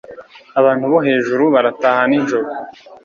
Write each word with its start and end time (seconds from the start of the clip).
Abantu 0.59 0.83
bo 0.91 0.99
hejuru 1.07 1.43
barataha 1.55 2.01
nijoro. 2.09 2.47